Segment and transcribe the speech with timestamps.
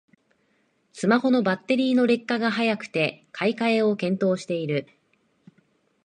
[0.93, 4.87] スマホのバッテリーの劣化が早くて買い替えを検討してる